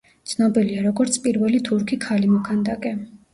[0.29, 2.95] ცნობილია, როგორც პირველი თურქი ქალი მოქანდაკე.